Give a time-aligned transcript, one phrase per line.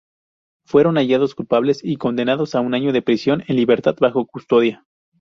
[0.65, 4.83] Fueron hallados culpables y condenados a un año de prisión, en libertad bajo custodia.